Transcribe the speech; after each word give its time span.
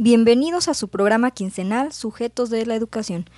Bienvenidos 0.00 0.68
a 0.68 0.74
su 0.74 0.86
programa 0.86 1.32
quincenal 1.32 1.92
Sujetos 1.92 2.50
de 2.50 2.64
la 2.64 2.76
Educación, 2.76 3.28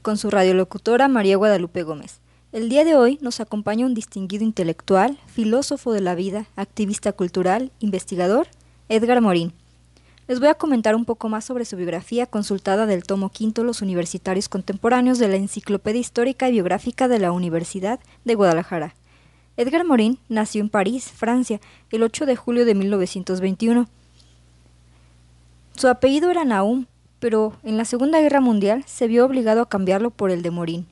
con 0.00 0.16
su 0.16 0.30
radiolocutora 0.30 1.08
María 1.08 1.36
Guadalupe 1.36 1.82
Gómez. 1.82 2.20
El 2.52 2.70
día 2.70 2.86
de 2.86 2.96
hoy 2.96 3.18
nos 3.20 3.38
acompaña 3.40 3.84
un 3.84 3.92
distinguido 3.92 4.42
intelectual, 4.42 5.18
filósofo 5.26 5.92
de 5.92 6.00
la 6.00 6.14
vida, 6.14 6.46
activista 6.56 7.12
cultural, 7.12 7.70
investigador, 7.80 8.48
Edgar 8.88 9.20
Morín. 9.20 9.52
Les 10.26 10.40
voy 10.40 10.48
a 10.48 10.54
comentar 10.54 10.94
un 10.94 11.04
poco 11.04 11.28
más 11.28 11.44
sobre 11.44 11.66
su 11.66 11.76
biografía 11.76 12.24
consultada 12.24 12.86
del 12.86 13.02
tomo 13.02 13.28
quinto 13.28 13.62
Los 13.62 13.82
Universitarios 13.82 14.48
Contemporáneos 14.48 15.18
de 15.18 15.28
la 15.28 15.36
Enciclopedia 15.36 16.00
Histórica 16.00 16.48
y 16.48 16.52
Biográfica 16.52 17.08
de 17.08 17.18
la 17.18 17.30
Universidad 17.30 18.00
de 18.24 18.34
Guadalajara. 18.34 18.94
Edgar 19.58 19.84
Morín 19.84 20.18
nació 20.30 20.62
en 20.62 20.70
París, 20.70 21.12
Francia, 21.14 21.60
el 21.90 22.02
8 22.02 22.24
de 22.24 22.36
julio 22.36 22.64
de 22.64 22.74
1921. 22.74 23.86
Su 25.76 25.88
apellido 25.88 26.30
era 26.30 26.46
Naum, 26.46 26.86
pero 27.18 27.52
en 27.62 27.76
la 27.76 27.84
Segunda 27.84 28.18
Guerra 28.20 28.40
Mundial 28.40 28.84
se 28.86 29.08
vio 29.08 29.26
obligado 29.26 29.60
a 29.60 29.68
cambiarlo 29.68 30.10
por 30.10 30.30
el 30.30 30.40
de 30.40 30.50
Morín. 30.50 30.86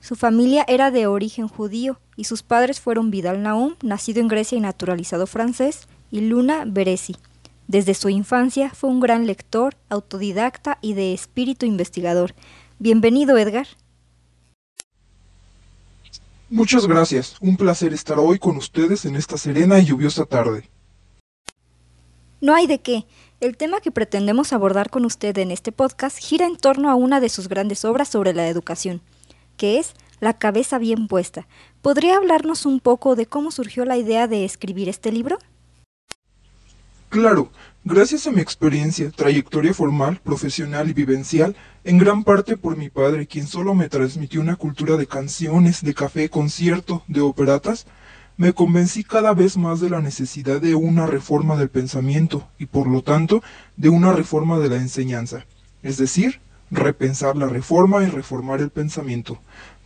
Su 0.00 0.16
familia 0.16 0.64
era 0.66 0.90
de 0.90 1.06
origen 1.06 1.46
judío 1.46 2.00
y 2.16 2.24
sus 2.24 2.42
padres 2.42 2.80
fueron 2.80 3.12
Vidal 3.12 3.44
Naum, 3.44 3.76
nacido 3.82 4.20
en 4.20 4.26
Grecia 4.26 4.58
y 4.58 4.60
naturalizado 4.60 5.28
francés, 5.28 5.86
y 6.10 6.20
Luna 6.22 6.64
Beresi. 6.66 7.14
Desde 7.68 7.94
su 7.94 8.08
infancia 8.08 8.70
fue 8.70 8.90
un 8.90 8.98
gran 8.98 9.24
lector, 9.26 9.76
autodidacta 9.88 10.78
y 10.82 10.94
de 10.94 11.14
espíritu 11.14 11.64
investigador. 11.64 12.34
Bienvenido, 12.80 13.38
Edgar. 13.38 13.68
Muchas 16.50 16.88
gracias. 16.88 17.36
Un 17.40 17.56
placer 17.56 17.92
estar 17.94 18.18
hoy 18.18 18.40
con 18.40 18.56
ustedes 18.56 19.04
en 19.04 19.14
esta 19.14 19.38
serena 19.38 19.78
y 19.78 19.84
lluviosa 19.84 20.24
tarde. 20.24 20.68
No 22.40 22.54
hay 22.54 22.66
de 22.66 22.80
qué. 22.80 23.06
El 23.44 23.58
tema 23.58 23.82
que 23.82 23.90
pretendemos 23.90 24.54
abordar 24.54 24.88
con 24.88 25.04
usted 25.04 25.36
en 25.36 25.50
este 25.50 25.70
podcast 25.70 26.16
gira 26.16 26.46
en 26.46 26.56
torno 26.56 26.88
a 26.88 26.94
una 26.94 27.20
de 27.20 27.28
sus 27.28 27.46
grandes 27.46 27.84
obras 27.84 28.08
sobre 28.08 28.32
la 28.32 28.48
educación, 28.48 29.02
que 29.58 29.78
es 29.78 29.92
La 30.18 30.38
cabeza 30.38 30.78
bien 30.78 31.08
puesta. 31.08 31.46
¿Podría 31.82 32.16
hablarnos 32.16 32.64
un 32.64 32.80
poco 32.80 33.16
de 33.16 33.26
cómo 33.26 33.50
surgió 33.50 33.84
la 33.84 33.98
idea 33.98 34.28
de 34.28 34.46
escribir 34.46 34.88
este 34.88 35.12
libro? 35.12 35.36
Claro, 37.10 37.50
gracias 37.84 38.26
a 38.26 38.30
mi 38.30 38.40
experiencia, 38.40 39.10
trayectoria 39.10 39.74
formal, 39.74 40.22
profesional 40.24 40.88
y 40.88 40.94
vivencial, 40.94 41.54
en 41.84 41.98
gran 41.98 42.24
parte 42.24 42.56
por 42.56 42.78
mi 42.78 42.88
padre, 42.88 43.26
quien 43.26 43.46
solo 43.46 43.74
me 43.74 43.90
transmitió 43.90 44.40
una 44.40 44.56
cultura 44.56 44.96
de 44.96 45.06
canciones, 45.06 45.84
de 45.84 45.92
café, 45.92 46.30
concierto, 46.30 47.04
de 47.08 47.20
operatas, 47.20 47.86
me 48.36 48.52
convencí 48.52 49.04
cada 49.04 49.32
vez 49.32 49.56
más 49.56 49.80
de 49.80 49.90
la 49.90 50.00
necesidad 50.00 50.60
de 50.60 50.74
una 50.74 51.06
reforma 51.06 51.56
del 51.56 51.68
pensamiento 51.68 52.48
y 52.58 52.66
por 52.66 52.88
lo 52.88 53.02
tanto 53.02 53.42
de 53.76 53.88
una 53.88 54.12
reforma 54.12 54.58
de 54.58 54.68
la 54.68 54.76
enseñanza, 54.76 55.46
es 55.82 55.98
decir, 55.98 56.40
repensar 56.70 57.36
la 57.36 57.46
reforma 57.46 58.02
y 58.02 58.06
reformar 58.06 58.60
el 58.60 58.70
pensamiento. 58.70 59.38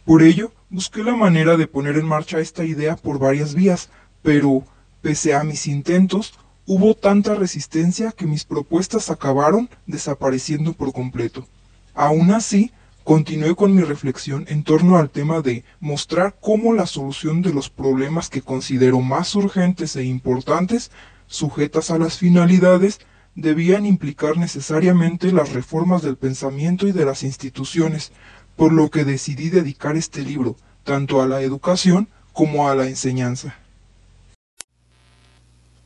Por 0.04 0.22
ello, 0.22 0.52
busqué 0.70 1.02
la 1.02 1.14
manera 1.14 1.56
de 1.56 1.66
poner 1.66 1.96
en 1.98 2.06
marcha 2.06 2.38
esta 2.40 2.64
idea 2.64 2.96
por 2.96 3.18
varias 3.18 3.54
vías, 3.54 3.90
pero, 4.22 4.64
pese 5.02 5.34
a 5.34 5.44
mis 5.44 5.66
intentos, 5.66 6.38
hubo 6.66 6.94
tanta 6.94 7.34
resistencia 7.34 8.12
que 8.12 8.26
mis 8.26 8.44
propuestas 8.44 9.10
acabaron 9.10 9.68
desapareciendo 9.86 10.72
por 10.72 10.92
completo. 10.92 11.46
Aún 11.94 12.30
así, 12.30 12.72
Continué 13.08 13.56
con 13.56 13.74
mi 13.74 13.80
reflexión 13.80 14.44
en 14.48 14.62
torno 14.64 14.98
al 14.98 15.08
tema 15.08 15.40
de 15.40 15.64
mostrar 15.80 16.36
cómo 16.42 16.74
la 16.74 16.84
solución 16.84 17.40
de 17.40 17.54
los 17.54 17.70
problemas 17.70 18.28
que 18.28 18.42
considero 18.42 19.00
más 19.00 19.34
urgentes 19.34 19.96
e 19.96 20.04
importantes, 20.04 20.90
sujetas 21.26 21.90
a 21.90 21.96
las 21.96 22.18
finalidades, 22.18 23.00
debían 23.34 23.86
implicar 23.86 24.36
necesariamente 24.36 25.32
las 25.32 25.54
reformas 25.54 26.02
del 26.02 26.18
pensamiento 26.18 26.86
y 26.86 26.92
de 26.92 27.06
las 27.06 27.22
instituciones, 27.22 28.12
por 28.56 28.74
lo 28.74 28.90
que 28.90 29.06
decidí 29.06 29.48
dedicar 29.48 29.96
este 29.96 30.20
libro 30.20 30.56
tanto 30.84 31.22
a 31.22 31.26
la 31.26 31.40
educación 31.40 32.10
como 32.34 32.68
a 32.68 32.74
la 32.74 32.88
enseñanza. 32.88 33.56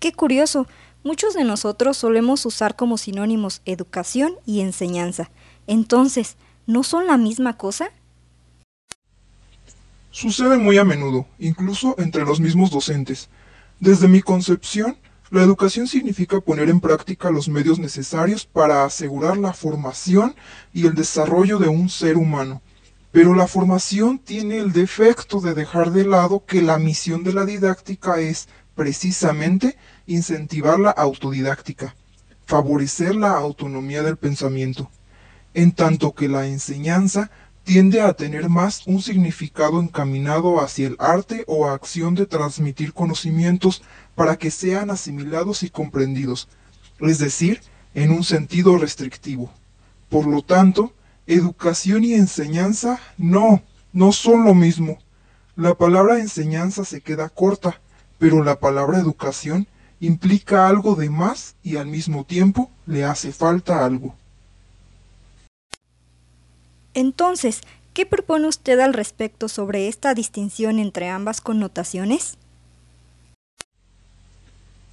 Qué 0.01 0.13
curioso, 0.13 0.67
muchos 1.05 1.35
de 1.35 1.45
nosotros 1.45 1.97
solemos 1.97 2.45
usar 2.47 2.75
como 2.75 2.99
sinónimos 2.99 3.63
educación 3.65 4.33
y 4.45 4.61
enseñanza. 4.61 5.31
Entonces, 5.69 6.37
no 6.67 6.83
son 6.83 7.07
la 7.07 7.17
misma 7.17 7.57
cosa? 7.57 7.91
Sucede 10.11 10.59
muy 10.59 10.79
a 10.79 10.85
menudo, 10.85 11.27
incluso 11.39 11.95
entre 11.99 12.25
los 12.25 12.39
mismos 12.39 12.71
docentes. 12.71 13.29
Desde 13.81 14.09
mi 14.09 14.21
concepción, 14.21 14.99
la 15.31 15.43
educación 15.43 15.89
significa 15.89 16.41
poner 16.41 16.69
en 16.69 16.81
práctica 16.81 17.31
los 17.31 17.49
medios 17.49 17.79
necesarios 17.79 18.45
para 18.45 18.85
asegurar 18.85 19.39
la 19.39 19.55
formación 19.55 20.35
y 20.73 20.87
el 20.87 20.95
desarrollo 20.95 21.59
de 21.59 21.69
un 21.69 21.89
ser 21.89 22.17
humano. 22.17 22.61
Pero 23.11 23.35
la 23.35 23.47
formación 23.47 24.19
tiene 24.19 24.59
el 24.59 24.73
defecto 24.73 25.41
de 25.41 25.55
dejar 25.55 25.91
de 25.91 26.05
lado 26.05 26.45
que 26.45 26.63
la 26.63 26.79
misión 26.79 27.25
de 27.25 27.33
la 27.33 27.45
didáctica 27.45 28.21
es, 28.21 28.49
precisamente, 28.75 29.77
incentivar 30.07 30.79
la 30.79 30.91
autodidáctica, 30.91 31.97
favorecer 32.45 33.15
la 33.15 33.33
autonomía 33.33 34.03
del 34.03 34.17
pensamiento 34.17 34.91
en 35.55 35.73
tanto 35.73 36.15
que 36.15 36.29
la 36.29 36.47
enseñanza 36.47 37.31
tiende 37.65 38.01
a 38.01 38.13
tener 38.15 38.49
más 38.49 38.87
un 38.87 39.01
significado 39.03 39.81
encaminado 39.81 40.61
hacia 40.61 40.89
el 40.89 40.97
arte 40.99 41.45
o 41.47 41.69
acción 41.69 42.15
de 42.15 42.27
transmitir 42.27 42.93
conocimientos 42.93 43.83
para 44.15 44.37
que 44.37 44.51
sean 44.51 44.91
asimilados 44.91 45.63
y 45.63 45.71
comprendidos, 45.71 46.49
es 47.01 47.19
decir, 47.19 47.61
en 47.95 48.11
un 48.11 48.25
sentido 48.25 48.79
restrictivo. 48.79 49.51
Por 50.09 50.27
lo 50.27 50.43
tanto, 50.43 50.93
educación 51.27 52.05
y 52.05 52.15
enseñanza 52.15 52.99
no, 53.17 53.63
no 53.93 54.13
son 54.13 54.45
lo 54.45 54.55
mismo. 54.55 54.99
La 55.55 55.75
palabra 55.75 56.19
enseñanza 56.19 56.85
se 56.85 57.01
queda 57.01 57.29
corta, 57.29 57.81
pero 58.19 58.43
la 58.43 58.59
palabra 58.59 58.99
educación 58.99 59.69
implica 60.01 60.67
algo 60.67 60.97
de 60.97 61.11
más 61.11 61.55
y 61.63 61.77
al 61.77 61.87
mismo 61.87 62.25
tiempo 62.25 62.71
le 62.87 63.05
hace 63.05 63.33
falta 63.33 63.85
algo. 63.85 64.17
Entonces, 66.95 67.63
¿qué 67.95 68.07
propone 68.07 68.47
usted 68.49 68.79
al 68.81 68.93
respecto 68.93 69.49
sobre 69.49 69.89
esta 69.89 70.15
distinción 70.15 70.79
entre 70.79 71.09
ambas 71.09 71.41
connotaciones? 71.41 72.37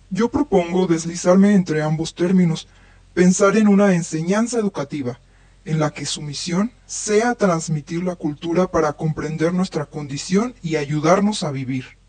Yo 0.10 0.30
propongo 0.30 0.88
deslizarme 0.88 1.54
entre 1.54 1.84
ambos 1.84 2.16
términos, 2.16 2.68
pensar 3.14 3.58
en 3.58 3.68
una 3.68 3.94
enseñanza 3.94 4.58
educativa, 4.58 5.20
en 5.66 5.80
la 5.80 5.92
que 5.92 6.06
su 6.06 6.22
misión 6.22 6.72
sea 6.88 7.36
transmitir 7.36 8.04
la 8.04 8.16
cultura 8.16 8.72
para 8.72 8.94
comprender 8.94 9.54
nuestra 9.54 9.86
condición 9.86 10.56
y 10.64 10.78
ayudarnos 10.78 11.44
a 11.44 11.52
vivir. 11.52 12.00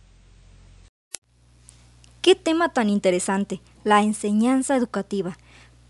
Qué 2.23 2.35
tema 2.35 2.73
tan 2.73 2.89
interesante, 2.89 3.61
la 3.85 4.03
enseñanza 4.03 4.77
educativa. 4.77 5.37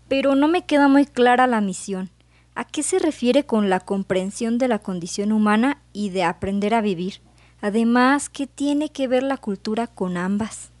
Pero 0.07 0.35
no 0.35 0.47
me 0.47 0.65
queda 0.65 0.87
muy 0.87 1.05
clara 1.05 1.47
la 1.47 1.61
misión. 1.61 2.09
¿A 2.53 2.65
qué 2.65 2.83
se 2.83 2.99
refiere 2.99 3.45
con 3.45 3.69
la 3.69 3.79
comprensión 3.79 4.57
de 4.57 4.67
la 4.67 4.79
condición 4.79 5.31
humana 5.31 5.81
y 5.93 6.09
de 6.09 6.23
aprender 6.23 6.73
a 6.73 6.81
vivir? 6.81 7.21
Además, 7.61 8.27
¿qué 8.27 8.45
tiene 8.45 8.89
que 8.89 9.07
ver 9.07 9.23
la 9.23 9.37
cultura 9.37 9.87
con 9.87 10.17
ambas? 10.17 10.71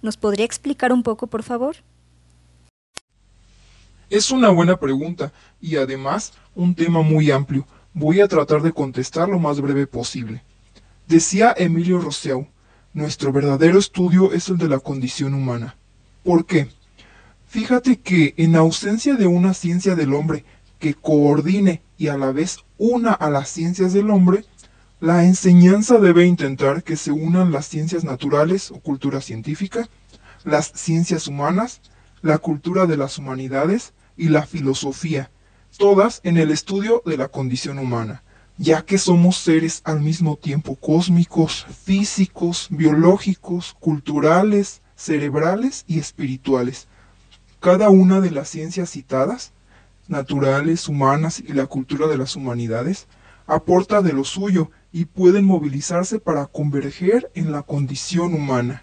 ¿Nos 0.00 0.16
podría 0.16 0.46
explicar 0.46 0.90
un 0.90 1.02
poco, 1.02 1.26
por 1.26 1.42
favor? 1.42 1.76
Es 4.08 4.30
una 4.30 4.48
buena 4.48 4.78
pregunta 4.78 5.32
y 5.60 5.76
además 5.76 6.32
un 6.54 6.74
tema 6.74 7.02
muy 7.02 7.30
amplio. 7.30 7.66
Voy 7.92 8.20
a 8.20 8.28
tratar 8.28 8.62
de 8.62 8.72
contestar 8.72 9.28
lo 9.28 9.38
más 9.38 9.60
breve 9.60 9.86
posible. 9.86 10.42
Decía 11.06 11.54
Emilio 11.56 11.98
Rousseau, 11.98 12.46
nuestro 12.94 13.32
verdadero 13.32 13.78
estudio 13.78 14.32
es 14.32 14.48
el 14.48 14.56
de 14.56 14.68
la 14.68 14.78
condición 14.78 15.34
humana. 15.34 15.76
¿Por 16.24 16.46
qué? 16.46 16.68
Fíjate 17.48 17.98
que 17.98 18.34
en 18.38 18.56
ausencia 18.56 19.14
de 19.14 19.26
una 19.26 19.52
ciencia 19.52 19.94
del 19.94 20.14
hombre 20.14 20.44
que 20.78 20.94
coordine 20.94 21.82
y 21.96 22.08
a 22.08 22.16
la 22.16 22.32
vez 22.32 22.58
una 22.78 23.12
a 23.12 23.30
las 23.30 23.48
ciencias 23.48 23.92
del 23.92 24.10
hombre, 24.10 24.44
la 25.00 25.24
enseñanza 25.24 25.98
debe 25.98 26.26
intentar 26.26 26.82
que 26.82 26.96
se 26.96 27.12
unan 27.12 27.52
las 27.52 27.66
ciencias 27.66 28.04
naturales 28.04 28.70
o 28.70 28.80
cultura 28.80 29.20
científica, 29.20 29.88
las 30.44 30.72
ciencias 30.74 31.28
humanas, 31.28 31.80
la 32.22 32.38
cultura 32.38 32.86
de 32.86 32.96
las 32.96 33.18
humanidades 33.18 33.92
y 34.16 34.28
la 34.28 34.46
filosofía, 34.46 35.30
todas 35.76 36.20
en 36.24 36.36
el 36.36 36.50
estudio 36.50 37.02
de 37.06 37.16
la 37.16 37.28
condición 37.28 37.78
humana, 37.78 38.22
ya 38.56 38.82
que 38.82 38.98
somos 38.98 39.36
seres 39.36 39.82
al 39.84 40.00
mismo 40.00 40.36
tiempo 40.36 40.74
cósmicos, 40.74 41.66
físicos, 41.84 42.66
biológicos, 42.70 43.76
culturales, 43.78 44.82
cerebrales 44.96 45.84
y 45.86 46.00
espirituales. 46.00 46.88
Cada 47.60 47.88
una 47.88 48.20
de 48.20 48.32
las 48.32 48.48
ciencias 48.48 48.90
citadas 48.90 49.52
naturales, 50.08 50.88
humanas 50.88 51.40
y 51.40 51.52
la 51.52 51.66
cultura 51.66 52.06
de 52.06 52.18
las 52.18 52.34
humanidades, 52.34 53.06
aporta 53.46 54.02
de 54.02 54.12
lo 54.12 54.24
suyo 54.24 54.70
y 54.92 55.04
pueden 55.04 55.44
movilizarse 55.44 56.18
para 56.18 56.46
converger 56.46 57.30
en 57.34 57.52
la 57.52 57.62
condición 57.62 58.34
humana. 58.34 58.82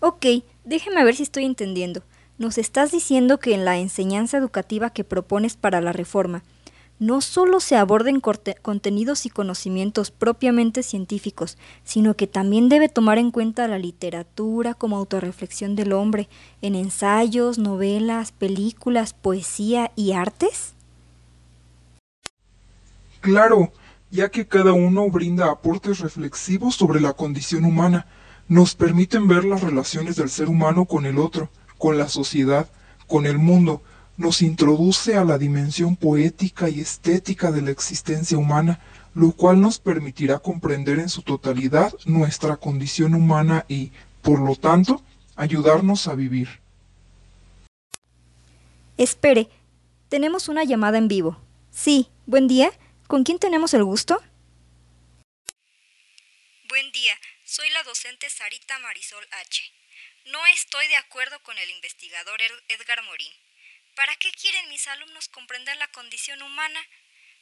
Ok, 0.00 0.26
déjeme 0.64 1.04
ver 1.04 1.16
si 1.16 1.22
estoy 1.24 1.44
entendiendo. 1.44 2.02
nos 2.38 2.56
estás 2.56 2.92
diciendo 2.92 3.38
que 3.38 3.52
en 3.52 3.64
la 3.64 3.78
enseñanza 3.78 4.36
educativa 4.38 4.90
que 4.90 5.02
propones 5.02 5.56
para 5.56 5.80
la 5.80 5.92
reforma, 5.92 6.44
no 6.98 7.20
solo 7.20 7.60
se 7.60 7.76
aborden 7.76 8.20
contenidos 8.20 9.26
y 9.26 9.30
conocimientos 9.30 10.10
propiamente 10.10 10.82
científicos, 10.82 11.56
sino 11.84 12.14
que 12.14 12.26
también 12.26 12.68
debe 12.68 12.88
tomar 12.88 13.18
en 13.18 13.30
cuenta 13.30 13.68
la 13.68 13.78
literatura 13.78 14.74
como 14.74 14.96
autorreflexión 14.96 15.76
del 15.76 15.92
hombre 15.92 16.28
en 16.62 16.74
ensayos, 16.74 17.58
novelas, 17.58 18.32
películas, 18.32 19.12
poesía 19.12 19.92
y 19.94 20.12
artes? 20.12 20.74
Claro, 23.20 23.72
ya 24.10 24.30
que 24.30 24.46
cada 24.46 24.72
uno 24.72 25.08
brinda 25.10 25.50
aportes 25.50 26.00
reflexivos 26.00 26.74
sobre 26.74 27.00
la 27.00 27.12
condición 27.12 27.64
humana, 27.64 28.06
nos 28.48 28.74
permiten 28.74 29.28
ver 29.28 29.44
las 29.44 29.60
relaciones 29.62 30.16
del 30.16 30.30
ser 30.30 30.48
humano 30.48 30.86
con 30.86 31.04
el 31.04 31.18
otro, 31.18 31.50
con 31.76 31.98
la 31.98 32.08
sociedad, 32.08 32.68
con 33.06 33.26
el 33.26 33.38
mundo, 33.38 33.82
nos 34.18 34.42
introduce 34.42 35.16
a 35.16 35.24
la 35.24 35.38
dimensión 35.38 35.96
poética 35.96 36.68
y 36.68 36.80
estética 36.80 37.52
de 37.52 37.62
la 37.62 37.70
existencia 37.70 38.36
humana, 38.36 38.80
lo 39.14 39.32
cual 39.32 39.60
nos 39.60 39.78
permitirá 39.78 40.40
comprender 40.40 40.98
en 40.98 41.08
su 41.08 41.22
totalidad 41.22 41.94
nuestra 42.04 42.56
condición 42.56 43.14
humana 43.14 43.64
y, 43.68 43.92
por 44.20 44.40
lo 44.40 44.56
tanto, 44.56 45.02
ayudarnos 45.36 46.08
a 46.08 46.16
vivir. 46.16 46.48
Espere, 48.98 49.48
tenemos 50.08 50.48
una 50.48 50.64
llamada 50.64 50.98
en 50.98 51.06
vivo. 51.06 51.40
Sí, 51.70 52.08
buen 52.26 52.48
día. 52.48 52.72
¿Con 53.06 53.22
quién 53.22 53.38
tenemos 53.38 53.72
el 53.72 53.84
gusto? 53.84 54.20
Buen 56.68 56.90
día, 56.90 57.14
soy 57.46 57.70
la 57.70 57.84
docente 57.84 58.28
Sarita 58.28 58.78
Marisol 58.80 59.24
H. 59.40 59.62
No 60.32 60.38
estoy 60.54 60.88
de 60.88 60.96
acuerdo 60.96 61.40
con 61.44 61.56
el 61.56 61.70
investigador 61.70 62.40
Edgar 62.68 63.02
Morín. 63.04 63.32
¿Para 63.98 64.14
qué 64.14 64.30
quieren 64.30 64.68
mis 64.68 64.86
alumnos 64.86 65.26
comprender 65.26 65.76
la 65.76 65.88
condición 65.88 66.40
humana? 66.40 66.78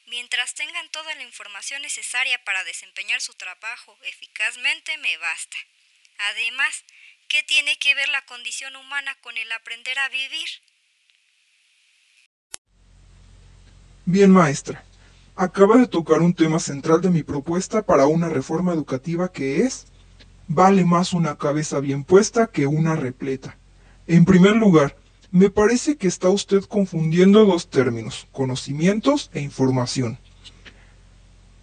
Mientras 0.09 0.55
tengan 0.55 0.89
toda 0.91 1.15
la 1.15 1.23
información 1.23 1.83
necesaria 1.83 2.43
para 2.47 2.65
desempeñar 2.65 3.21
su 3.21 3.35
trabajo 3.35 3.95
eficazmente, 4.09 4.97
me 4.97 5.19
basta. 5.19 5.57
Además, 6.33 6.73
¿qué 7.29 7.43
tiene 7.43 7.77
que 7.77 7.95
ver 7.95 8.09
la 8.09 8.25
condición 8.25 8.75
humana 8.75 9.15
con 9.21 9.37
el 9.37 9.53
aprender 9.53 9.99
a 9.99 10.09
vivir? 10.09 10.49
Bien, 14.07 14.31
maestra. 14.31 14.83
Acaba 15.37 15.77
de 15.77 15.89
tocar 15.89 16.23
un 16.23 16.33
tema 16.33 16.59
central 16.59 17.03
de 17.03 17.11
mi 17.11 17.23
propuesta 17.23 17.85
para 17.85 18.07
una 18.07 18.31
reforma 18.31 18.73
educativa 18.73 19.31
que 19.31 19.61
es, 19.61 19.89
vale 20.49 20.87
más 20.87 21.13
una 21.13 21.37
cabeza 21.37 21.81
bien 21.81 22.03
puesta 22.03 22.47
que 22.47 22.67
una 22.67 22.97
repleta. 22.97 23.59
En 24.07 24.25
primer 24.25 24.57
lugar, 24.57 24.97
me 25.37 25.51
parece 25.51 25.99
que 25.99 26.09
está 26.09 26.31
usted 26.31 26.65
confundiendo 26.65 27.45
dos 27.45 27.69
términos, 27.69 28.27
conocimientos 28.33 29.31
e 29.35 29.43
información. 29.43 30.19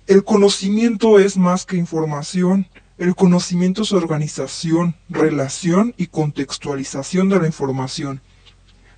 El 0.06 0.24
conocimiento 0.24 1.18
es 1.18 1.38
más 1.38 1.66
que 1.66 1.76
información. 1.76 2.68
El 3.00 3.16
conocimiento 3.16 3.82
es 3.82 3.92
organización, 3.92 4.96
relación 5.10 5.96
y 5.98 6.06
contextualización 6.06 7.30
de 7.30 7.40
la 7.40 7.48
información, 7.48 8.22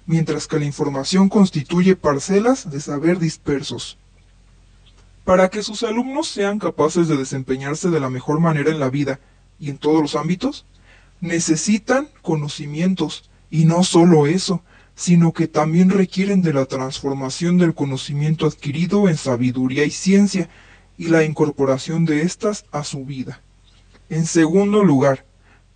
mientras 0.07 0.45
que 0.45 0.59
la 0.59 0.65
información 0.65 1.29
constituye 1.29 1.95
parcelas 1.95 2.69
de 2.69 2.81
saber 2.81 3.17
dispersos. 3.17 3.97
Para 5.23 5.49
que 5.49 5.63
sus 5.63 5.83
alumnos 5.83 6.27
sean 6.27 6.59
capaces 6.59 7.07
de 7.07 7.15
desempeñarse 7.15 7.89
de 7.89 8.01
la 8.01 8.09
mejor 8.09 8.41
manera 8.41 8.71
en 8.71 8.81
la 8.81 8.89
vida 8.89 9.21
y 9.57 9.69
en 9.69 9.77
todos 9.77 10.01
los 10.01 10.15
ámbitos, 10.15 10.65
necesitan 11.21 12.09
conocimientos, 12.21 13.29
y 13.55 13.63
no 13.63 13.85
solo 13.85 14.27
eso, 14.27 14.63
sino 14.95 15.31
que 15.31 15.47
también 15.47 15.89
requieren 15.89 16.41
de 16.41 16.51
la 16.51 16.65
transformación 16.65 17.57
del 17.57 17.73
conocimiento 17.73 18.45
adquirido 18.45 19.07
en 19.07 19.15
sabiduría 19.15 19.85
y 19.85 19.91
ciencia 19.91 20.49
y 20.97 21.07
la 21.07 21.23
incorporación 21.23 22.03
de 22.03 22.23
éstas 22.23 22.65
a 22.73 22.83
su 22.83 23.05
vida. 23.05 23.39
En 24.09 24.25
segundo 24.25 24.83
lugar, 24.83 25.25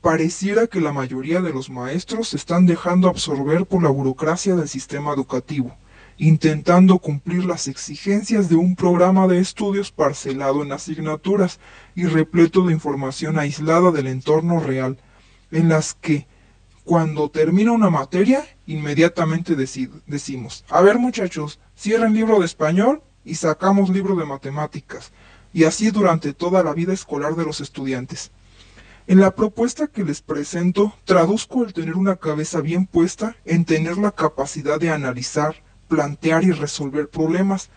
pareciera 0.02 0.68
que 0.68 0.82
la 0.82 0.92
mayoría 0.92 1.40
de 1.40 1.54
los 1.54 1.70
maestros 1.70 2.28
se 2.28 2.36
están 2.36 2.66
dejando 2.66 3.08
absorber 3.08 3.66
por 3.66 3.82
la 3.82 3.88
burocracia 3.88 4.58
del 4.58 4.68
sistema 4.68 5.14
educativo, 5.14 5.74
intentando 6.18 7.00
cumplir 7.00 7.46
las 7.46 7.70
exigencias 7.70 8.50
de 8.50 8.58
un 8.58 8.76
programa 8.76 9.26
de 9.26 9.40
estudios 9.40 9.90
parcelado 9.94 10.64
en 10.64 10.74
asignaturas 10.74 11.62
y 11.96 12.08
repleto 12.08 12.66
de 12.66 12.74
información 12.74 13.40
aislada 13.40 13.92
del 13.92 14.08
entorno 14.08 14.60
real, 14.60 14.98
en 15.50 15.70
las 15.70 15.94
que 15.94 16.28
cuando 16.84 17.30
termina 17.30 17.72
una 17.72 17.90
materia, 17.90 18.46
inmediatamente 18.66 19.56
decimos, 19.56 20.66
a 20.70 20.82
ver 20.82 20.98
muchachos, 20.98 21.60
cierren 21.78 22.14
libro 22.14 22.40
de 22.40 22.46
español 22.46 23.02
y 23.24 23.36
sacamos 23.36 23.90
libro 23.90 24.16
de 24.16 24.26
matemáticas, 24.26 25.12
y 25.54 25.66
así 25.66 25.92
durante 25.92 26.34
toda 26.34 26.64
la 26.64 26.74
vida 26.74 26.94
escolar 26.94 27.36
de 27.36 27.46
los 27.46 27.62
estudiantes. 27.62 28.32
En 29.08 29.20
la 29.20 29.32
propuesta 29.32 29.88
que 29.88 30.04
les 30.04 30.22
presento, 30.22 30.94
traduzco 31.06 31.64
el 31.64 31.74
tener 31.74 31.96
una 31.96 32.18
cabeza 32.18 32.62
bien 32.62 32.86
puesta 32.86 33.36
en 33.46 33.66
tener 33.66 33.98
la 33.98 34.12
capacidad 34.12 34.80
de 34.80 34.92
analizar, 34.92 35.64
plantear 35.88 36.44
y 36.44 36.52
resolver 36.52 37.10
problemas, 37.10 37.70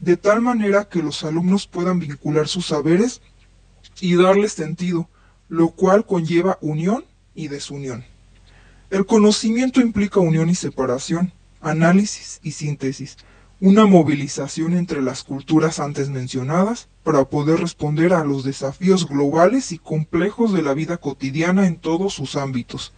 de 0.00 0.16
tal 0.16 0.40
manera 0.40 0.88
que 0.88 1.02
los 1.02 1.24
alumnos 1.24 1.66
puedan 1.66 1.98
vincular 1.98 2.48
sus 2.48 2.66
saberes 2.66 3.20
y 4.00 4.16
darles 4.16 4.52
sentido, 4.52 5.08
lo 5.48 5.68
cual 5.68 6.06
conlleva 6.06 6.58
unión 6.60 7.04
y 7.34 7.48
desunión. 7.48 8.04
El 8.92 9.06
conocimiento 9.06 9.80
implica 9.80 10.20
unión 10.20 10.50
y 10.50 10.54
separación, 10.54 11.32
análisis 11.62 12.40
y 12.42 12.50
síntesis, 12.50 13.16
una 13.58 13.86
movilización 13.86 14.76
entre 14.76 15.00
las 15.00 15.24
culturas 15.24 15.80
antes 15.80 16.10
mencionadas 16.10 16.90
para 17.02 17.24
poder 17.24 17.60
responder 17.60 18.12
a 18.12 18.22
los 18.22 18.44
desafíos 18.44 19.08
globales 19.08 19.72
y 19.72 19.78
complejos 19.78 20.52
de 20.52 20.60
la 20.60 20.74
vida 20.74 20.98
cotidiana 20.98 21.66
en 21.66 21.76
todos 21.76 22.12
sus 22.12 22.36
ámbitos. 22.36 22.92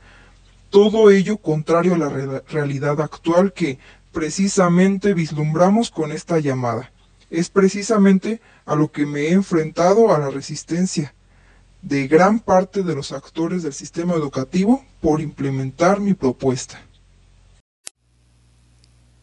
Todo 0.69 1.13
ello 1.13 1.37
contrario 1.37 1.95
a 1.95 1.99
la 1.99 2.43
realidad 2.51 3.01
actual 3.01 3.53
que 3.53 3.79
precisamente 4.11 5.15
vislumbramos 5.15 5.93
con 5.93 6.11
esta 6.11 6.41
llamada. 6.41 6.91
Es 7.31 7.51
precisamente 7.51 8.41
a 8.67 8.75
lo 8.75 8.91
que 8.91 9.07
me 9.07 9.27
he 9.27 9.31
enfrentado 9.31 10.13
a 10.13 10.19
la 10.19 10.31
resistencia, 10.31 11.15
de 11.85 12.09
gran 12.09 12.41
parte 12.41 12.83
de 12.83 12.95
los 12.95 13.13
actores 13.13 13.63
del 13.63 13.75
sistema 13.75 14.15
educativo 14.15 14.83
por 15.03 15.21
implementar 15.21 16.01
mi 16.01 16.15
propuesta. 16.15 16.81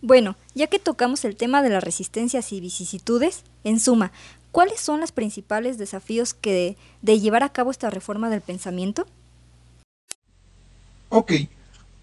Bueno, 0.01 0.35
ya 0.53 0.67
que 0.67 0.79
tocamos 0.79 1.25
el 1.25 1.35
tema 1.35 1.63
de 1.63 1.69
las 1.69 1.83
resistencias 1.83 2.51
y 2.53 2.61
vicisitudes, 2.61 3.43
en 3.63 3.79
suma, 3.79 4.11
¿cuáles 4.51 4.79
son 4.79 4.99
los 4.99 5.11
principales 5.11 5.77
desafíos 5.77 6.33
que 6.33 6.77
de, 7.01 7.19
llevar 7.19 7.43
a 7.43 7.49
cabo 7.49 7.71
esta 7.71 7.89
reforma 7.89 8.29
del 8.29 8.41
pensamiento? 8.41 9.05
Ok, 11.09 11.33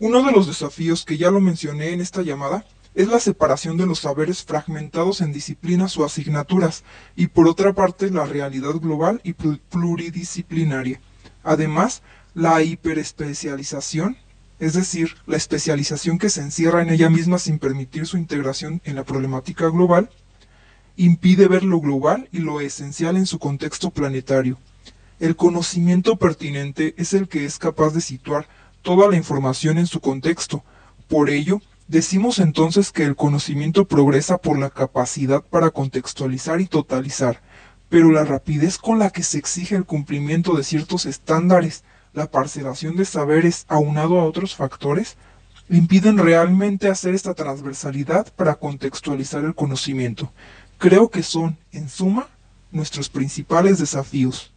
uno 0.00 0.22
de 0.24 0.32
los 0.32 0.46
desafíos 0.46 1.04
que 1.04 1.16
ya 1.16 1.30
lo 1.30 1.40
mencioné 1.40 1.92
en 1.92 2.00
esta 2.00 2.22
llamada 2.22 2.64
es 2.95 3.09
la 3.09 3.21
separación 3.21 3.76
de 3.76 3.87
los 3.87 4.00
saberes 4.00 4.45
fragmentados 4.45 5.21
en 5.21 5.33
disciplinas 5.33 5.97
o 5.97 6.04
asignaturas 6.04 6.85
y 7.14 7.28
por 7.28 7.49
otra 7.49 7.73
parte 7.73 8.11
la 8.11 8.26
realidad 8.26 8.75
global 8.75 9.21
y 9.23 9.35
pluridisciplinaria. 9.35 11.00
Además, 11.45 12.02
la 12.35 12.62
hiperespecialización, 12.62 14.16
es 14.59 14.73
decir, 14.73 15.16
la 15.26 15.37
especialización 15.37 16.18
que 16.18 16.30
se 16.30 16.40
encierra 16.40 16.83
en 16.83 16.90
ella 16.90 17.09
misma 17.09 17.38
sin 17.38 17.59
permitir 17.59 18.07
su 18.07 18.16
integración 18.16 18.80
en 18.85 18.97
la 18.97 19.04
problemática 19.04 19.68
global, 19.68 20.11
impide 20.97 21.47
ver 21.47 21.62
lo 21.62 21.80
global 21.80 22.28
y 22.33 22.38
lo 22.38 22.61
esencial 22.61 23.16
en 23.16 23.26
su 23.26 23.38
contexto 23.38 23.90
planetario. 23.90 24.59
El 25.21 25.37
conocimiento 25.37 26.16
pertinente 26.16 26.95
es 26.97 27.14
el 27.14 27.28
que 27.28 27.45
es 27.45 27.59
capaz 27.59 27.90
de 27.90 28.00
situar 28.00 28.49
toda 28.83 29.09
la 29.09 29.16
información 29.16 29.78
en 29.78 29.87
su 29.87 30.00
contexto. 30.00 30.64
Por 31.09 31.30
ello, 31.30 31.61
Decimos 31.88 32.38
entonces 32.38 32.92
que 32.92 33.04
el 33.04 33.16
conocimiento 33.16 33.87
progresa 33.88 34.37
por 34.37 34.59
la 34.59 34.68
capacidad 34.68 35.42
para 35.42 35.71
contextualizar 35.71 36.61
y 36.61 36.66
totalizar, 36.66 37.40
pero 37.88 38.12
la 38.12 38.25
rapidez 38.25 38.76
con 38.76 38.99
la 38.99 39.09
que 39.09 39.23
se 39.23 39.38
exige 39.38 39.75
el 39.75 39.87
cumplimiento 39.87 40.54
de 40.54 40.64
ciertos 40.64 41.07
estándares, 41.07 41.85
la 42.12 42.30
parcelación 42.30 42.95
de 42.97 43.07
saberes 43.07 43.64
aunado 43.68 44.21
a 44.21 44.25
otros 44.25 44.54
factores, 44.54 45.16
impiden 45.71 46.18
realmente 46.18 46.88
hacer 46.90 47.14
esta 47.14 47.33
transversalidad 47.33 48.30
para 48.35 48.57
contextualizar 48.57 49.42
el 49.45 49.54
conocimiento. 49.54 50.30
Creo 50.76 51.09
que 51.09 51.23
son, 51.23 51.57
en 51.73 51.88
suma, 51.88 52.26
nuestros 52.71 53.09
principales 53.09 53.78
desafíos. 53.78 54.52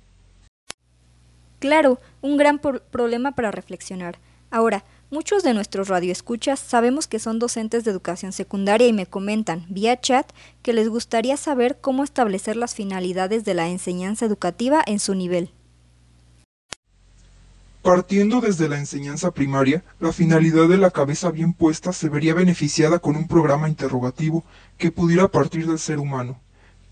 Claro, 1.60 1.98
un 2.22 2.36
gran 2.36 2.60
problema 2.60 3.32
para 3.32 3.52
reflexionar. 3.52 4.20
Ahora, 4.50 4.84
Muchos 5.12 5.44
de 5.44 5.54
nuestros 5.54 5.90
radioescuchas 5.90 6.58
sabemos 6.58 7.06
que 7.06 7.20
son 7.20 7.38
docentes 7.38 7.84
de 7.84 7.92
educación 7.92 8.32
secundaria 8.32 8.88
y 8.88 8.94
me 8.94 9.06
comentan 9.06 9.66
vía 9.68 10.00
chat 10.00 10.26
que 10.62 10.72
les 10.72 10.88
gustaría 10.88 11.36
saber 11.36 11.80
cómo 11.82 12.06
establecer 12.06 12.56
las 12.56 12.76
finalidades 12.76 13.44
de 13.44 13.54
la 13.54 13.68
enseñanza 13.68 14.26
educativa 14.26 14.82
en 14.88 15.00
su 15.00 15.14
nivel. 15.14 15.52
Partiendo 17.82 18.40
desde 18.40 18.70
la 18.70 18.78
enseñanza 18.78 19.32
primaria, 19.32 19.84
la 20.00 20.14
finalidad 20.14 20.70
de 20.70 20.78
la 20.78 20.92
cabeza 20.92 21.30
bien 21.30 21.52
puesta 21.52 21.92
se 21.92 22.08
vería 22.08 22.34
beneficiada 22.34 23.00
con 23.00 23.18
un 23.18 23.28
programa 23.28 23.68
interrogativo 23.68 24.46
que 24.78 24.92
pudiera 24.92 25.28
partir 25.28 25.68
del 25.68 25.80
ser 25.80 26.00
humano. 26.00 26.40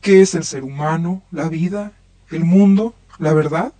¿Qué 0.02 0.22
es 0.22 0.36
el 0.36 0.44
ser 0.44 0.66
humano? 0.66 1.22
¿La 1.32 1.48
vida? 1.48 1.94
¿El 2.32 2.44
mundo? 2.44 2.94
¿La 3.18 3.34
verdad? 3.34 3.72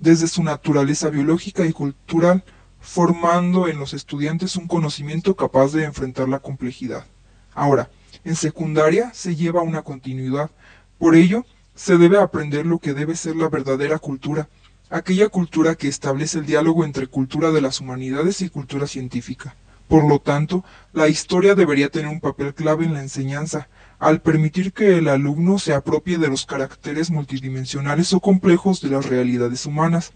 Desde 0.00 0.26
su 0.26 0.42
naturaleza 0.42 1.08
biológica 1.08 1.64
y 1.64 1.72
cultural, 1.72 2.42
formando 2.84 3.66
en 3.66 3.78
los 3.78 3.94
estudiantes 3.94 4.56
un 4.56 4.68
conocimiento 4.68 5.34
capaz 5.34 5.72
de 5.72 5.84
enfrentar 5.84 6.28
la 6.28 6.40
complejidad. 6.40 7.06
Ahora, 7.54 7.88
en 8.24 8.36
secundaria 8.36 9.10
se 9.14 9.34
lleva 9.34 9.62
una 9.62 9.82
continuidad. 9.82 10.50
Por 10.98 11.16
ello, 11.16 11.46
se 11.74 11.96
debe 11.96 12.18
aprender 12.18 12.66
lo 12.66 12.78
que 12.78 12.92
debe 12.92 13.16
ser 13.16 13.36
la 13.36 13.48
verdadera 13.48 13.98
cultura, 13.98 14.48
aquella 14.90 15.28
cultura 15.30 15.76
que 15.76 15.88
establece 15.88 16.38
el 16.38 16.46
diálogo 16.46 16.84
entre 16.84 17.06
cultura 17.06 17.50
de 17.50 17.62
las 17.62 17.80
humanidades 17.80 18.42
y 18.42 18.50
cultura 18.50 18.86
científica. 18.86 19.56
Por 19.88 20.06
lo 20.06 20.18
tanto, 20.18 20.62
la 20.92 21.08
historia 21.08 21.54
debería 21.54 21.88
tener 21.88 22.08
un 22.08 22.20
papel 22.20 22.54
clave 22.54 22.84
en 22.84 22.92
la 22.92 23.00
enseñanza, 23.00 23.68
al 23.98 24.20
permitir 24.20 24.74
que 24.74 24.98
el 24.98 25.08
alumno 25.08 25.58
se 25.58 25.72
apropie 25.72 26.18
de 26.18 26.28
los 26.28 26.44
caracteres 26.44 27.10
multidimensionales 27.10 28.12
o 28.12 28.20
complejos 28.20 28.82
de 28.82 28.90
las 28.90 29.06
realidades 29.06 29.64
humanas. 29.64 30.12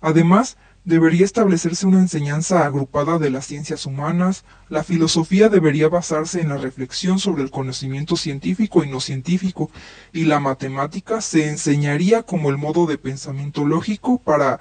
Además, 0.00 0.56
debería 0.84 1.24
establecerse 1.24 1.86
una 1.86 1.98
enseñanza 1.98 2.66
agrupada 2.66 3.18
de 3.18 3.30
las 3.30 3.46
ciencias 3.46 3.86
humanas, 3.86 4.44
la 4.68 4.84
filosofía 4.84 5.48
debería 5.48 5.88
basarse 5.88 6.42
en 6.42 6.50
la 6.50 6.58
reflexión 6.58 7.18
sobre 7.18 7.42
el 7.42 7.50
conocimiento 7.50 8.16
científico 8.16 8.84
y 8.84 8.90
no 8.90 9.00
científico, 9.00 9.70
y 10.12 10.24
la 10.24 10.40
matemática 10.40 11.22
se 11.22 11.48
enseñaría 11.48 12.22
como 12.22 12.50
el 12.50 12.58
modo 12.58 12.86
de 12.86 12.98
pensamiento 12.98 13.64
lógico 13.64 14.18
para 14.18 14.60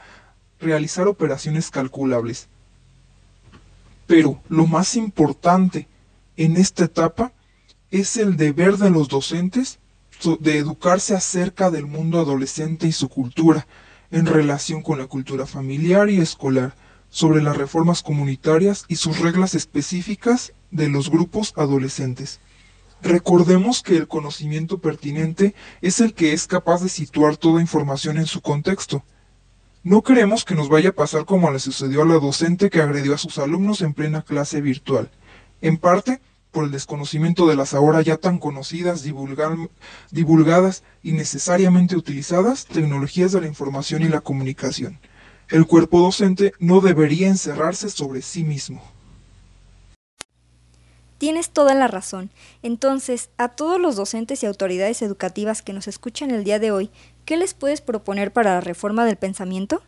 realizar 0.62 1.08
operaciones 1.08 1.70
calculables. 1.70 2.48
Pero 4.08 4.42
lo 4.48 4.65
más 4.65 4.96
importante 4.96 5.88
en 6.38 6.56
esta 6.56 6.86
etapa 6.86 7.34
es 7.92 8.15
el 8.15 8.38
deber 8.38 8.77
de 8.77 8.89
los 8.89 9.10
docentes 9.10 9.80
de 10.39 10.58
educarse 10.58 11.15
acerca 11.15 11.70
del 11.70 11.86
mundo 11.86 12.20
adolescente 12.20 12.88
y 12.88 12.94
su 12.94 13.10
cultura, 13.10 13.68
en 14.13 14.27
relación 14.27 14.84
con 14.84 15.00
la 15.00 15.08
cultura 15.08 15.46
familiar 15.46 16.10
y 16.10 16.22
escolar, 16.22 16.75
sobre 17.10 17.43
las 17.43 17.58
reformas 17.58 18.01
comunitarias 18.01 18.86
y 18.88 18.96
sus 18.96 19.20
reglas 19.20 19.53
específicas 19.53 20.53
de 20.72 20.89
los 20.89 21.12
grupos 21.12 21.53
adolescentes. 21.58 22.39
Recordemos 23.01 23.84
que 23.84 23.98
el 23.98 24.08
conocimiento 24.08 24.79
pertinente 24.79 25.53
es 25.82 26.00
el 26.00 26.13
que 26.13 26.34
es 26.34 26.48
capaz 26.48 26.82
de 26.82 26.89
situar 26.89 27.38
toda 27.38 27.62
información 27.62 28.17
en 28.17 28.25
su 28.25 28.41
contexto. 28.41 29.03
No 29.84 30.01
queremos 30.01 30.46
que 30.46 30.55
nos 30.55 30.70
vaya 30.70 30.89
a 30.89 30.96
pasar 30.96 31.25
como 31.25 31.51
le 31.51 31.60
sucedió 31.60 32.03
a 32.03 32.05
la 32.05 32.15
docente 32.15 32.70
que 32.70 32.82
agredió 32.82 33.13
a 33.13 33.20
sus 33.20 33.38
alumnos 33.38 33.82
en 33.82 33.93
plena 33.93 34.22
clase 34.22 34.62
virtual. 34.62 35.12
En 35.62 35.77
parte, 35.77 36.22
por 36.54 36.64
el 36.66 36.72
desconocimiento 36.72 37.48
de 37.48 37.56
las 37.56 37.74
ahora 37.74 38.02
ya 38.02 38.16
tan 38.16 38.38
conocidas, 38.38 39.04
divulgadas 39.04 40.84
y 41.02 41.12
necesariamente 41.12 41.98
utilizadas 41.98 42.68
tecnologías 42.68 43.32
de 43.32 43.42
la 43.42 43.48
información 43.48 44.04
y 44.04 44.08
la 44.08 44.22
comunicación. 44.22 45.00
El 45.50 45.66
cuerpo 45.66 46.00
docente 46.00 46.54
no 46.60 46.80
debería 46.80 47.28
encerrarse 47.28 47.90
sobre 47.90 48.22
sí 48.22 48.44
mismo. 48.44 48.82
Tienes 51.18 51.50
toda 51.50 51.74
la 51.74 51.88
razón. 51.88 52.30
Entonces, 52.62 53.30
a 53.38 53.50
todos 53.50 53.82
los 53.82 53.96
docentes 53.96 54.44
y 54.44 54.46
autoridades 54.46 55.02
educativas 55.02 55.62
que 55.64 55.74
nos 55.74 55.88
escuchan 55.88 56.30
el 56.32 56.44
día 56.44 56.60
de 56.60 56.72
hoy, 56.72 56.92
¿qué 57.26 57.36
les 57.36 57.56
puedes 57.56 57.82
proponer 57.82 58.32
para 58.32 58.56
la 58.56 58.62
reforma 58.62 59.06
del 59.06 59.16
pensamiento? 59.16 59.82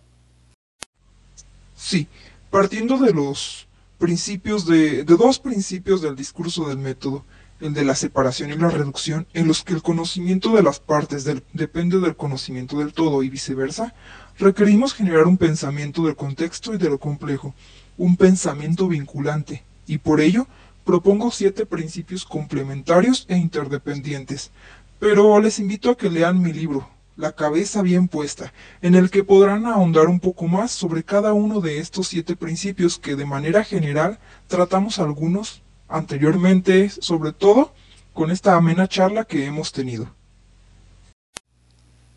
Sí, 1.76 2.08
partiendo 2.50 2.98
de 2.98 3.14
los 3.14 3.68
principios 4.06 4.68
de, 4.68 5.04
dos 5.04 5.40
principios 5.40 6.00
del 6.00 6.16
discurso 6.16 6.70
del 6.70 6.78
método, 6.78 7.26
el 7.60 7.74
de 7.74 7.84
la 7.84 7.96
separación 7.96 8.52
y 8.52 8.56
la 8.56 8.70
reducción, 8.70 9.26
en 9.34 9.48
los 9.48 9.64
que 9.64 9.74
el 9.74 9.82
conocimiento 9.82 10.56
de 10.56 10.62
las 10.62 10.80
partes 10.80 11.26
depende 11.54 12.00
del 12.00 12.16
conocimiento 12.16 12.78
del 12.78 12.94
todo 12.94 13.24
y 13.24 13.30
viceversa, 13.30 13.96
requerimos 14.38 14.94
generar 14.94 15.26
un 15.26 15.38
pensamiento 15.38 16.06
del 16.06 16.16
contexto 16.16 16.76
y 16.76 16.78
de 16.78 16.88
lo 16.88 17.00
complejo, 17.00 17.56
un 17.98 18.16
pensamiento 18.16 18.88
vinculante, 18.88 19.64
y 19.88 19.98
por 19.98 20.22
ello 20.22 20.46
propongo 20.84 21.32
siete 21.32 21.66
principios 21.66 22.26
complementarios 22.26 23.26
e 23.28 23.38
interdependientes. 23.38 24.52
Pero 25.00 25.40
les 25.40 25.58
invito 25.58 25.90
a 25.90 25.98
que 25.98 26.12
lean 26.12 26.40
mi 26.40 26.54
libro, 26.54 26.88
la 27.18 27.32
cabeza 27.34 27.82
bien 27.82 28.08
puesta, 28.08 28.54
en 28.82 28.96
el 28.96 29.10
que 29.10 29.24
podrán 29.24 29.66
ahondar 29.66 30.08
un 30.08 30.20
poco 30.20 30.48
más 30.48 30.72
sobre 30.72 31.04
cada 31.04 31.34
uno 31.34 31.62
de 31.62 31.80
estos 31.80 32.08
siete 32.08 32.36
principios 32.36 33.00
que 33.00 33.16
de 33.16 33.26
manera 33.26 33.64
general 33.64 34.20
tratamos 34.48 35.00
algunos 35.00 35.62
anteriormente, 35.88 36.90
sobre 36.90 37.32
todo 37.32 37.74
con 38.14 38.32
esta 38.32 38.56
amena 38.56 38.88
charla 38.88 39.26
que 39.26 39.46
hemos 39.46 39.72
tenido. 39.72 40.10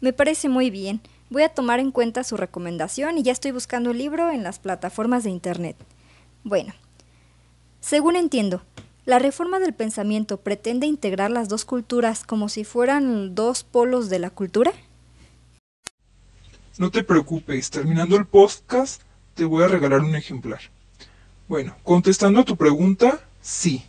Me 0.00 0.12
parece 0.12 0.48
muy 0.48 0.70
bien. 0.70 1.00
Voy 1.30 1.42
a 1.42 1.48
tomar 1.50 1.80
en 1.80 1.90
cuenta 1.90 2.24
su 2.24 2.36
recomendación 2.36 3.18
y 3.18 3.22
ya 3.22 3.32
estoy 3.32 3.50
buscando 3.50 3.90
el 3.90 3.98
libro 3.98 4.30
en 4.30 4.42
las 4.42 4.58
plataformas 4.58 5.24
de 5.24 5.30
Internet. 5.30 5.76
Bueno, 6.44 6.72
según 7.80 8.16
entiendo, 8.16 8.62
la 9.04 9.18
reforma 9.18 9.58
del 9.58 9.74
pensamiento 9.74 10.38
pretende 10.38 10.86
integrar 10.86 11.30
las 11.30 11.48
dos 11.48 11.64
culturas 11.64 12.24
como 12.24 12.48
si 12.48 12.64
fueran 12.64 13.34
dos 13.34 13.64
polos 13.64 14.08
de 14.08 14.18
la 14.18 14.30
cultura. 14.30 14.72
No 16.78 16.92
te 16.92 17.02
preocupes, 17.02 17.70
terminando 17.70 18.14
el 18.14 18.24
podcast 18.24 19.02
te 19.34 19.44
voy 19.44 19.64
a 19.64 19.68
regalar 19.68 20.00
un 20.00 20.14
ejemplar. 20.14 20.60
Bueno, 21.48 21.74
contestando 21.82 22.38
a 22.38 22.44
tu 22.44 22.56
pregunta, 22.56 23.20
sí. 23.42 23.82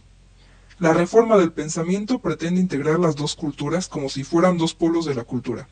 La 0.79 0.91
reforma 0.93 1.37
del 1.37 1.51
pensamiento 1.51 2.17
pretende 2.17 2.59
integrar 2.59 2.99
las 2.99 3.15
dos 3.15 3.35
culturas 3.35 3.87
como 3.87 4.09
si 4.09 4.23
fueran 4.23 4.57
dos 4.57 4.73
polos 4.73 5.05
de 5.05 5.13
la 5.13 5.23
cultura. 5.23 5.67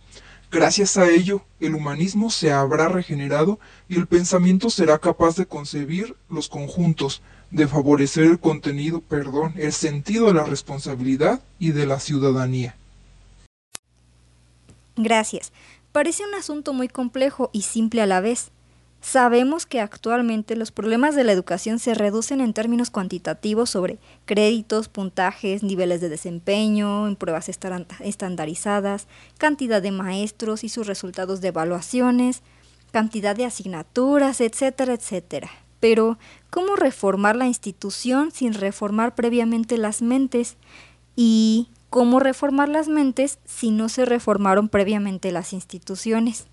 Gracias 0.52 0.96
a 0.98 1.10
ello, 1.10 1.42
el 1.60 1.74
humanismo 1.74 2.30
se 2.30 2.52
habrá 2.52 2.88
regenerado 2.88 3.60
y 3.90 3.96
el 3.96 4.06
pensamiento 4.06 4.70
será 4.70 5.00
capaz 5.00 5.36
de 5.38 5.48
concebir 5.48 6.16
los 6.30 6.50
conjuntos, 6.50 7.24
de 7.50 7.68
favorecer 7.68 8.26
el 8.26 8.40
contenido, 8.40 9.02
perdón, 9.02 9.54
el 9.58 9.74
sentido 9.74 10.28
de 10.28 10.36
la 10.36 10.44
responsabilidad 10.44 11.42
y 11.58 11.72
de 11.72 11.88
la 11.88 12.00
ciudadanía. 12.00 12.76
Gracias. 14.98 15.52
Parece 15.98 16.24
un 16.24 16.36
asunto 16.36 16.74
muy 16.74 16.90
complejo 16.90 17.50
y 17.54 17.64
simple 17.64 18.04
a 18.04 18.06
la 18.06 18.22
vez. 18.22 18.52
Sabemos 19.02 19.66
que 19.66 19.82
actualmente 19.82 20.56
los 20.56 20.72
problemas 20.72 21.16
de 21.16 21.24
la 21.24 21.32
educación 21.32 21.80
se 21.80 21.96
reducen 21.96 22.40
en 22.40 22.54
términos 22.54 22.92
cuantitativos 22.92 23.72
sobre 23.72 23.98
créditos, 24.26 24.90
puntajes, 24.90 25.64
niveles 25.64 26.00
de 26.00 26.10
desempeño, 26.10 27.08
en 27.08 27.16
pruebas 27.16 27.50
estandarizadas, 27.50 29.08
cantidad 29.40 29.82
de 29.82 29.90
maestros 29.90 30.64
y 30.64 30.70
sus 30.70 30.86
resultados 30.86 31.42
de 31.42 31.48
evaluaciones, 31.48 32.44
cantidad 32.92 33.36
de 33.36 33.46
asignaturas, 33.46 34.40
etcétera, 34.40 34.94
etcétera. 34.94 35.50
Pero, 35.80 36.20
¿cómo 36.52 36.76
reformar 36.76 37.36
la 37.36 37.48
institución 37.48 38.30
sin 38.32 38.54
reformar 38.54 39.16
previamente 39.16 39.80
las 39.80 40.04
mentes? 40.04 40.58
¿Y 41.16 41.70
cómo 41.90 42.20
reformar 42.20 42.70
las 42.70 42.88
mentes 42.88 43.40
si 43.46 43.72
no 43.72 43.90
se 43.90 44.06
reformaron 44.06 44.70
previamente 44.70 45.32
las 45.32 45.54
instituciones. 45.54 46.48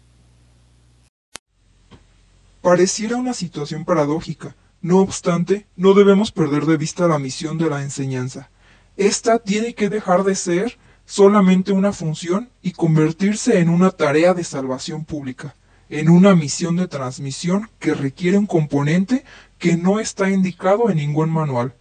Pareciera 2.63 3.17
una 3.17 3.35
situación 3.35 3.85
paradójica. 3.85 4.57
No 4.81 4.99
obstante, 4.99 5.67
no 5.77 5.95
debemos 5.95 6.33
perder 6.33 6.67
de 6.67 6.77
vista 6.77 7.09
la 7.09 7.19
misión 7.19 7.59
de 7.59 7.69
la 7.69 7.83
enseñanza. 7.83 8.51
Esta 8.97 9.39
tiene 9.39 9.75
que 9.75 9.89
dejar 9.89 10.25
de 10.25 10.35
ser 10.35 10.79
solamente 11.05 11.73
una 11.73 11.93
función 11.93 12.51
y 12.63 12.73
convertirse 12.73 13.59
en 13.59 13.69
una 13.69 13.91
tarea 13.91 14.35
de 14.35 14.45
salvación 14.45 15.05
pública, 15.05 15.55
en 15.89 16.09
una 16.09 16.35
misión 16.35 16.77
de 16.77 16.89
transmisión 16.89 17.71
que 17.79 17.95
requiere 17.95 18.39
un 18.39 18.47
componente 18.47 19.25
que 19.59 19.77
no 19.77 20.01
está 20.01 20.31
indicado 20.31 20.91
en 20.91 20.97
ningún 20.97 21.31
manual, 21.31 21.75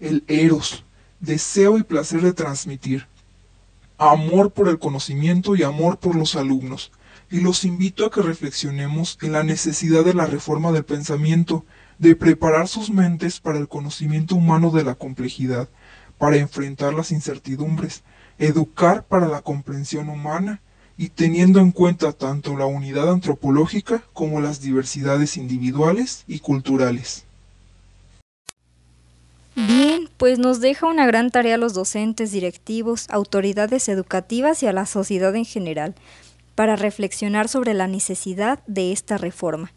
el 0.00 0.24
eros, 0.26 0.84
deseo 1.20 1.78
y 1.78 1.82
placer 1.82 2.20
de 2.20 2.32
transmitir, 2.32 3.06
amor 3.98 4.52
por 4.52 4.68
el 4.68 4.78
conocimiento 4.78 5.56
y 5.56 5.62
amor 5.62 5.98
por 5.98 6.14
los 6.14 6.36
alumnos. 6.36 6.92
Y 7.30 7.40
los 7.40 7.64
invito 7.64 8.04
a 8.04 8.10
que 8.10 8.22
reflexionemos 8.22 9.18
en 9.22 9.32
la 9.32 9.42
necesidad 9.42 10.04
de 10.04 10.14
la 10.14 10.26
reforma 10.26 10.72
del 10.72 10.84
pensamiento, 10.84 11.64
de 11.98 12.16
preparar 12.16 12.68
sus 12.68 12.90
mentes 12.90 13.40
para 13.40 13.58
el 13.58 13.68
conocimiento 13.68 14.34
humano 14.34 14.70
de 14.70 14.84
la 14.84 14.94
complejidad, 14.94 15.68
para 16.18 16.36
enfrentar 16.36 16.94
las 16.94 17.12
incertidumbres, 17.12 18.02
educar 18.38 19.04
para 19.04 19.28
la 19.28 19.42
comprensión 19.42 20.08
humana 20.08 20.60
y 20.96 21.08
teniendo 21.08 21.60
en 21.60 21.72
cuenta 21.72 22.12
tanto 22.12 22.56
la 22.56 22.66
unidad 22.66 23.10
antropológica 23.10 24.04
como 24.12 24.40
las 24.40 24.60
diversidades 24.60 25.36
individuales 25.36 26.24
y 26.26 26.38
culturales. 26.38 27.24
Pues 30.16 30.38
nos 30.38 30.60
deja 30.60 30.86
una 30.86 31.06
gran 31.06 31.30
tarea 31.30 31.56
a 31.56 31.58
los 31.58 31.74
docentes, 31.74 32.30
directivos, 32.30 33.06
autoridades 33.10 33.88
educativas 33.88 34.62
y 34.62 34.66
a 34.66 34.72
la 34.72 34.86
sociedad 34.86 35.34
en 35.34 35.44
general 35.44 35.94
para 36.54 36.76
reflexionar 36.76 37.48
sobre 37.48 37.74
la 37.74 37.88
necesidad 37.88 38.60
de 38.66 38.92
esta 38.92 39.18
reforma. 39.18 39.72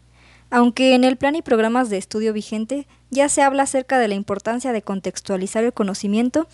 Aunque 0.50 0.94
en 0.94 1.04
el 1.04 1.16
plan 1.16 1.34
y 1.34 1.42
programas 1.42 1.90
de 1.90 1.98
estudio 1.98 2.32
vigente 2.32 2.86
ya 3.10 3.28
se 3.28 3.42
habla 3.42 3.64
acerca 3.64 3.98
de 3.98 4.08
la 4.08 4.14
importancia 4.14 4.72
de 4.72 4.82
contextualizar 4.82 5.64
el 5.64 5.72
conocimiento, 5.72 6.46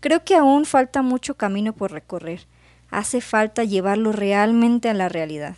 creo 0.00 0.24
que 0.24 0.36
aún 0.36 0.64
falta 0.64 1.02
mucho 1.02 1.34
camino 1.34 1.72
por 1.72 1.90
recorrer. 1.90 2.46
Hace 2.90 3.20
falta 3.20 3.64
llevarlo 3.64 4.12
realmente 4.12 4.90
a 4.90 4.94
la 4.94 5.08
realidad. 5.08 5.56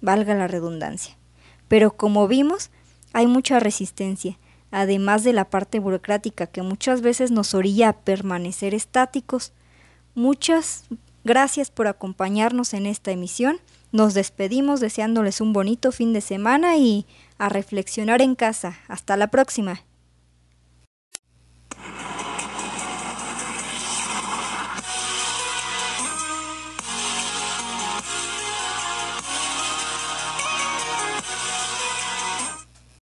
Valga 0.00 0.34
la 0.34 0.46
redundancia. 0.46 1.16
Pero 1.66 1.96
como 1.96 2.28
vimos, 2.28 2.70
hay 3.12 3.26
mucha 3.26 3.58
resistencia, 3.58 4.38
además 4.74 5.22
de 5.22 5.32
la 5.32 5.44
parte 5.44 5.78
burocrática 5.78 6.48
que 6.48 6.62
muchas 6.62 7.00
veces 7.00 7.30
nos 7.30 7.54
orilla 7.54 7.90
a 7.90 7.92
permanecer 7.92 8.74
estáticos. 8.74 9.52
Muchas 10.16 10.84
gracias 11.22 11.70
por 11.70 11.86
acompañarnos 11.86 12.74
en 12.74 12.86
esta 12.86 13.12
emisión. 13.12 13.58
Nos 13.92 14.14
despedimos 14.14 14.80
deseándoles 14.80 15.40
un 15.40 15.52
bonito 15.52 15.92
fin 15.92 16.12
de 16.12 16.20
semana 16.20 16.76
y 16.76 17.06
a 17.38 17.48
reflexionar 17.48 18.20
en 18.20 18.34
casa. 18.34 18.76
Hasta 18.88 19.16
la 19.16 19.28
próxima. 19.28 19.84